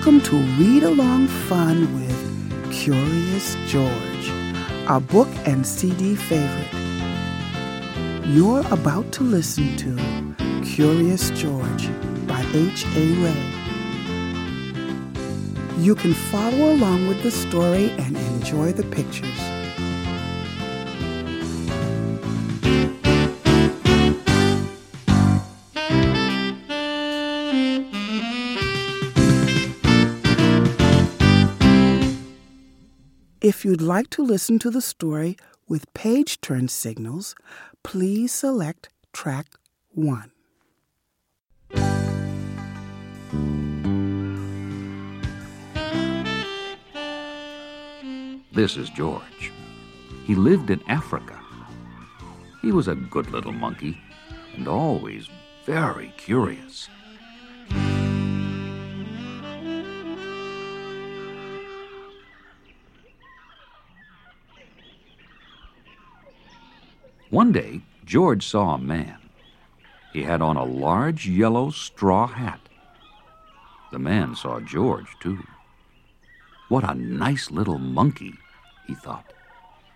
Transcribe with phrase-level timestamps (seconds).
[0.00, 4.30] Welcome to Read Along Fun with Curious George,
[4.88, 6.72] a book and CD favorite.
[8.24, 11.90] You're about to listen to Curious George
[12.26, 13.12] by H.A.
[13.22, 13.44] Rey.
[15.76, 19.59] You can follow along with the story and enjoy the pictures.
[33.50, 35.36] If you'd like to listen to the story
[35.66, 37.34] with page turn signals,
[37.82, 39.46] please select track
[39.90, 40.30] 1.
[48.52, 49.50] This is George.
[50.28, 51.36] He lived in Africa.
[52.62, 54.00] He was a good little monkey
[54.54, 55.28] and always
[55.66, 56.88] very curious.
[67.30, 69.18] One day, George saw a man.
[70.12, 72.60] He had on a large yellow straw hat.
[73.92, 75.46] The man saw George, too.
[76.68, 78.34] What a nice little monkey,
[78.84, 79.32] he thought.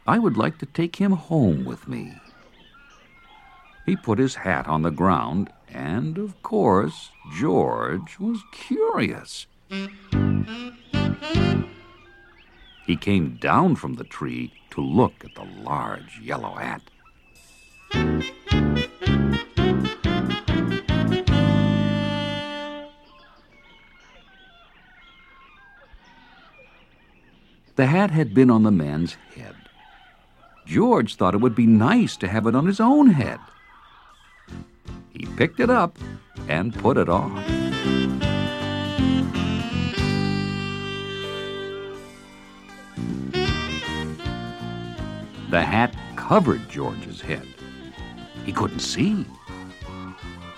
[0.07, 2.21] I would like to take him home with me.
[3.85, 9.49] He put his hat on the ground, and of course, George was curious.
[12.87, 16.83] He came down from the tree to look at the large yellow hat.
[27.77, 29.57] The hat had been on the man's head.
[30.65, 33.41] George thought it would be nice to have it on his own head.
[35.11, 35.99] He picked it up
[36.49, 37.35] and put it on.
[45.51, 47.54] The hat covered George's head.
[48.45, 49.27] He couldn't see.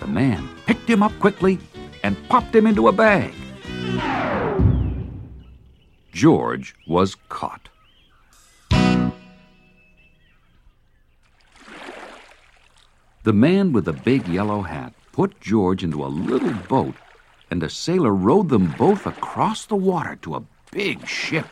[0.00, 1.58] The man picked him up quickly
[2.02, 3.32] and popped him into a bag.
[6.12, 7.68] George was caught.
[13.22, 16.94] The man with the big yellow hat put George into a little boat,
[17.50, 21.46] and a sailor rowed them both across the water to a big ship.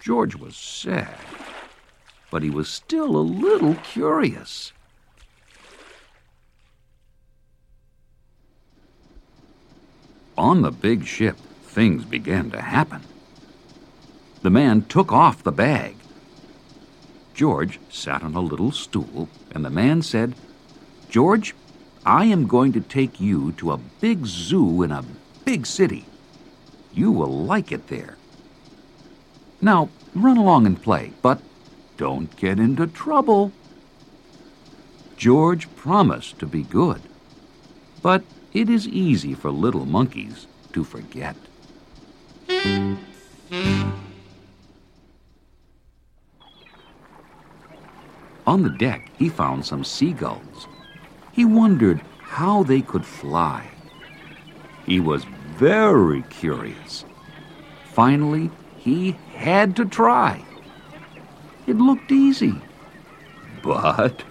[0.00, 1.18] George was sad,
[2.30, 4.72] but he was still a little curious.
[10.38, 13.02] On the big ship, things began to happen.
[14.42, 15.96] The man took off the bag.
[17.34, 20.34] George sat on a little stool, and the man said,
[21.10, 21.54] George,
[22.06, 25.04] I am going to take you to a big zoo in a
[25.44, 26.06] big city.
[26.94, 28.16] You will like it there.
[29.60, 31.40] Now, run along and play, but
[32.00, 33.52] don't get into trouble.
[35.18, 37.02] George promised to be good,
[38.00, 38.24] but
[38.54, 41.36] it is easy for little monkeys to forget.
[48.46, 50.68] On the deck, he found some seagulls.
[51.32, 53.68] He wondered how they could fly.
[54.86, 55.26] He was
[55.58, 57.04] very curious.
[57.92, 60.42] Finally, he had to try.
[61.66, 62.54] It looked easy.
[63.62, 64.24] But.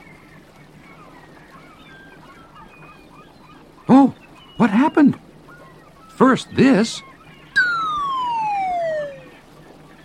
[3.88, 4.13] Oh,
[4.57, 5.17] what happened?
[6.16, 7.01] First this.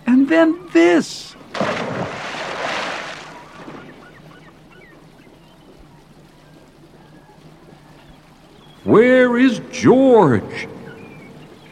[0.07, 1.35] And then this.
[8.85, 10.67] Where is George?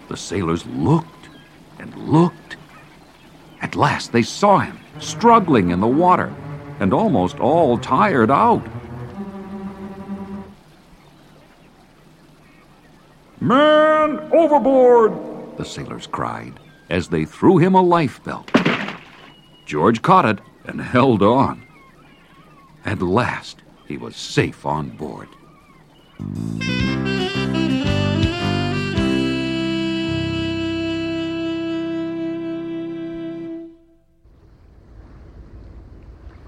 [0.10, 1.30] The sailors looked
[1.80, 2.58] and looked.
[3.62, 6.34] At last they saw him, struggling in the water
[6.80, 8.66] and almost all tired out.
[13.40, 15.14] Man overboard!
[15.58, 16.60] The sailors cried
[16.90, 18.50] as they threw him a life belt.
[19.66, 21.64] George caught it and held on.
[22.86, 25.30] At last, he was safe on board.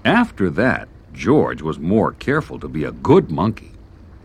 [0.06, 3.72] After that, George was more careful to be a good monkey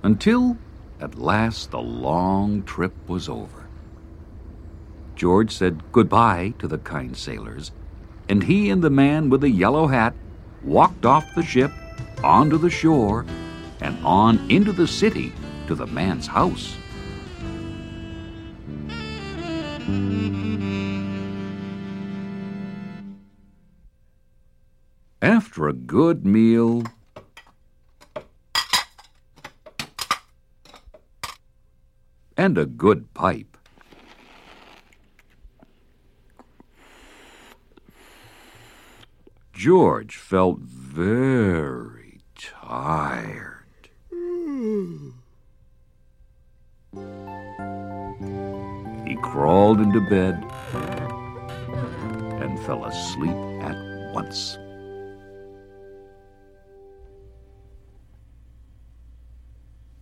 [0.04, 0.56] until,
[1.00, 3.66] at last, the long trip was over.
[5.16, 7.72] George said goodbye to the kind sailors,
[8.30, 10.13] and he and the man with the yellow hat
[10.63, 11.72] walked off the ship
[12.24, 13.25] onto the shore
[13.81, 15.34] and on into the city
[15.66, 16.77] to the man's house.
[25.22, 26.84] After a good meal,
[32.36, 33.56] and a good pipe,
[39.54, 43.58] George felt very tired.
[49.06, 50.44] He crawled into bed
[52.42, 53.76] and fell asleep at
[54.16, 54.58] once.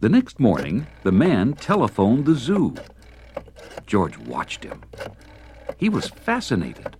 [0.01, 2.73] The next morning, the man telephoned the zoo.
[3.85, 4.81] George watched him.
[5.75, 6.95] He was fascinated.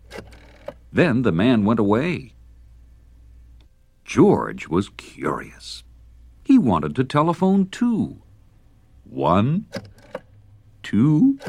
[0.91, 2.33] Then the man went away.
[4.03, 5.83] George was curious.
[6.43, 8.21] He wanted to telephone too.
[9.05, 9.67] One,
[10.83, 11.39] two,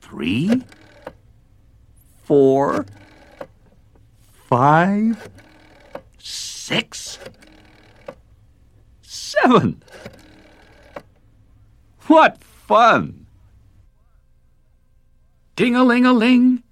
[0.00, 0.62] three,
[2.22, 2.86] four,
[4.48, 5.28] five,
[6.18, 7.18] six,
[9.02, 9.82] seven.
[12.10, 13.26] What fun!
[15.54, 16.64] Ding a ling a ling.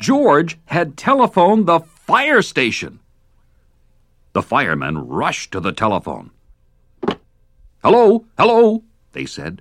[0.00, 3.00] George had telephoned the fire station.
[4.32, 6.30] The firemen rushed to the telephone.
[7.84, 9.60] Hello, hello, they said.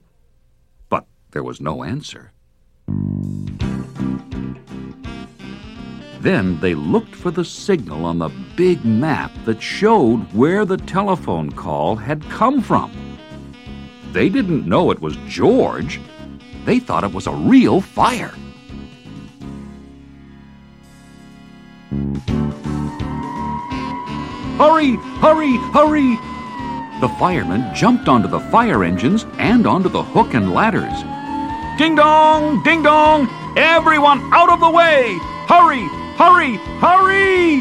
[0.88, 2.32] But there was no answer.
[6.26, 11.52] Then they looked for the signal on the big map that showed where the telephone
[11.52, 12.92] call had come from.
[14.12, 16.02] They didn't know it was George.
[16.66, 18.34] They thought it was a real fire.
[24.58, 24.96] Hurry!
[25.22, 25.58] Hurry!
[25.76, 26.16] Hurry!
[27.02, 31.04] The firemen jumped onto the fire engines and onto the hook and ladders.
[31.78, 32.64] Ding dong!
[32.64, 33.30] Ding dong!
[33.56, 35.20] Everyone out of the way!
[35.48, 35.88] Hurry!
[36.18, 36.56] Hurry!
[36.80, 37.60] Hurry!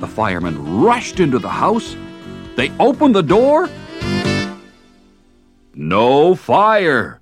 [0.00, 1.96] The firemen rushed into the house.
[2.56, 3.68] They opened the door.
[5.72, 7.20] No fire.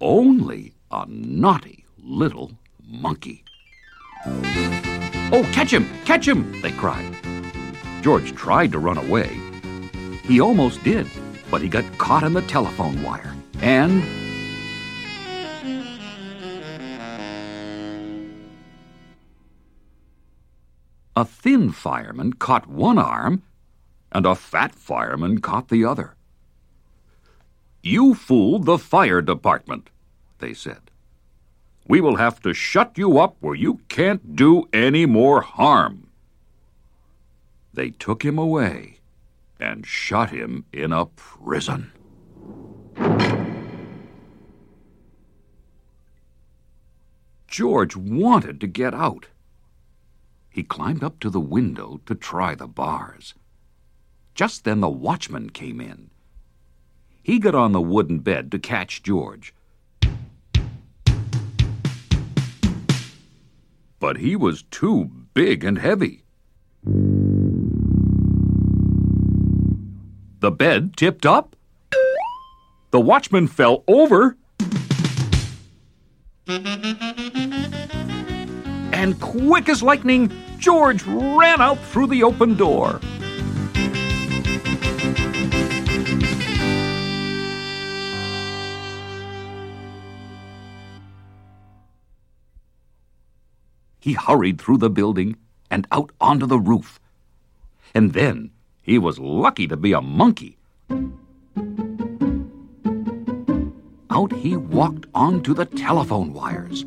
[0.00, 2.52] Only a naughty little
[2.86, 3.44] monkey.
[4.24, 5.88] Oh, catch him!
[6.04, 6.62] Catch him!
[6.62, 7.16] They cried.
[8.00, 9.36] George tried to run away.
[10.22, 11.08] He almost did,
[11.50, 13.34] but he got caught in the telephone wire.
[13.60, 14.21] And.
[21.14, 23.42] A thin fireman caught one arm,
[24.10, 26.14] and a fat fireman caught the other.
[27.82, 29.90] You fooled the fire department,
[30.38, 30.90] they said.
[31.86, 36.08] We will have to shut you up where you can't do any more harm.
[37.74, 39.00] They took him away
[39.58, 41.92] and shut him in a prison.
[47.46, 49.26] George wanted to get out.
[50.52, 53.34] He climbed up to the window to try the bars.
[54.34, 56.10] Just then the watchman came in.
[57.22, 59.54] He got on the wooden bed to catch George.
[63.98, 66.24] But he was too big and heavy.
[70.40, 71.56] The bed tipped up.
[72.90, 74.36] The watchman fell over.
[78.92, 83.00] And quick as lightning, George ran out through the open door.
[93.98, 95.34] He hurried through the building
[95.68, 97.00] and out onto the roof.
[97.92, 98.52] And then
[98.82, 100.58] he was lucky to be a monkey.
[104.10, 106.84] Out he walked onto the telephone wires.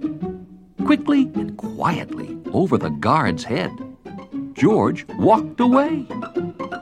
[0.85, 3.71] Quickly and quietly over the guard's head.
[4.53, 6.05] George walked away.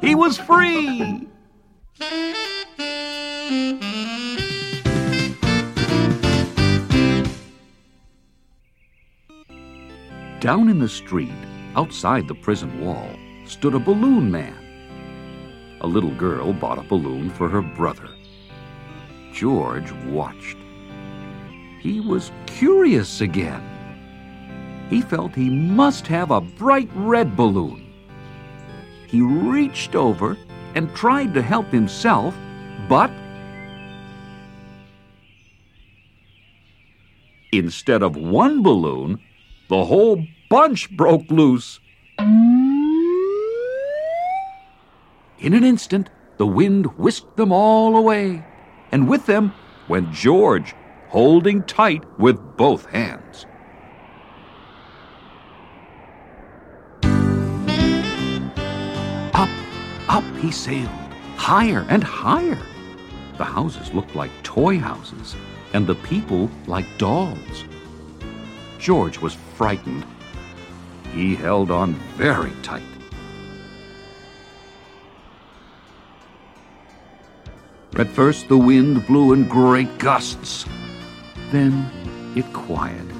[0.01, 1.25] He was free!
[10.41, 11.31] Down in the street,
[11.77, 13.09] outside the prison wall,
[13.45, 14.57] stood a balloon man.
[15.79, 18.09] A little girl bought a balloon for her brother.
[19.31, 20.57] George watched.
[21.79, 23.69] He was curious again.
[24.89, 27.91] He felt he must have a bright red balloon.
[29.07, 30.37] He reached over
[30.75, 32.35] and tried to help himself,
[32.89, 33.11] but
[37.51, 39.19] instead of one balloon,
[39.69, 41.79] the whole bunch broke loose.
[45.39, 48.45] In an instant, the wind whisked them all away,
[48.91, 49.53] and with them
[49.87, 50.75] went George,
[51.09, 53.22] holding tight with both hands.
[60.09, 60.89] Up he sailed,
[61.35, 62.59] higher and higher.
[63.37, 65.35] The houses looked like toy houses,
[65.73, 67.65] and the people like dolls.
[68.79, 70.05] George was frightened.
[71.13, 72.83] He held on very tight.
[77.95, 80.65] At first, the wind blew in great gusts.
[81.51, 81.89] Then
[82.35, 83.13] it quieted.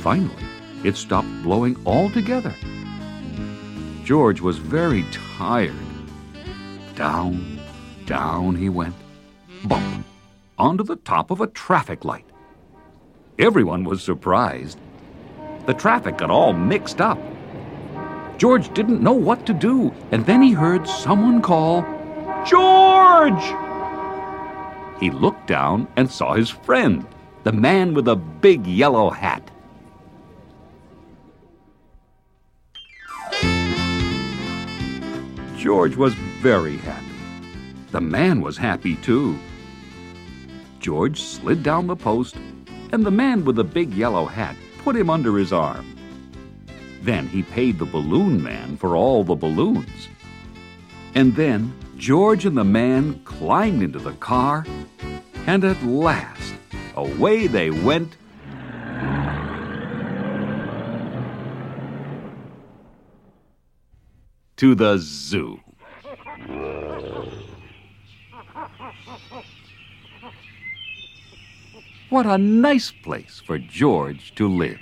[0.00, 0.44] Finally,
[0.82, 2.54] it stopped blowing altogether.
[4.04, 5.02] George was very
[5.38, 5.74] tired.
[6.94, 7.58] Down,
[8.04, 8.94] down he went,
[9.64, 10.04] bump,
[10.58, 12.26] onto the top of a traffic light.
[13.38, 14.78] Everyone was surprised.
[15.64, 17.18] The traffic got all mixed up.
[18.36, 21.80] George didn't know what to do, and then he heard someone call,
[22.46, 23.54] George!
[25.00, 27.06] He looked down and saw his friend,
[27.42, 29.50] the man with a big yellow hat.
[35.64, 37.06] George was very happy.
[37.90, 39.38] The man was happy too.
[40.78, 42.36] George slid down the post,
[42.92, 45.96] and the man with the big yellow hat put him under his arm.
[47.00, 50.08] Then he paid the balloon man for all the balloons.
[51.14, 54.66] And then George and the man climbed into the car,
[55.46, 56.56] and at last,
[56.94, 58.18] away they went.
[64.56, 65.60] To the zoo.
[72.10, 74.78] What a nice place for George to live.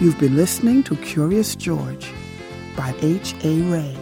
[0.00, 2.12] You've been listening to Curious George
[2.76, 3.62] by H.A.
[3.62, 3.96] Rey.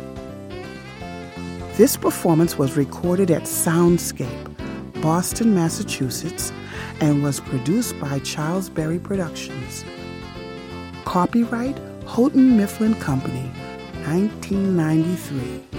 [1.78, 6.52] This performance was recorded at Soundscape, Boston, Massachusetts,
[7.00, 9.86] and was produced by Charles Berry Productions.
[11.06, 13.50] Copyright Houghton Mifflin Company,
[14.04, 15.75] 1993.